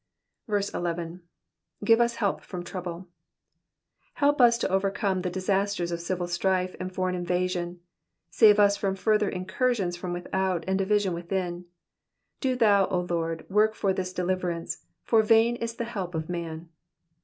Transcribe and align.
11. 0.49 1.21
^^Oive 1.85 1.99
us 1.99 2.15
help 2.15 2.41
from 2.41 2.63
trouble,'*^ 2.63 3.05
Help 4.15 4.39
ufl 4.39 4.59
to 4.59 4.67
overcome 4.67 5.21
the 5.21 5.29
disasters 5.29 5.91
of 5.91 6.01
civil 6.01 6.27
strife 6.27 6.75
and 6.79 6.91
foreign 6.91 7.13
invasion; 7.13 7.79
save 8.31 8.57
us 8.59 8.75
from 8.75 8.95
further 8.95 9.29
incursions 9.29 9.95
from 9.95 10.11
without 10.11 10.63
and 10.67 10.79
division 10.79 11.13
within. 11.13 11.65
Do 12.39 12.55
thou, 12.55 12.87
O 12.87 13.01
Lord, 13.01 13.47
work 13.47 13.75
this 13.79 14.11
deliverance, 14.11 14.83
/<?r 15.07 15.21
vain 15.23 15.55
is 15.57 15.75
the 15.75 15.85
help 15.85 16.15
of 16.15 16.29
man.' 16.29 16.69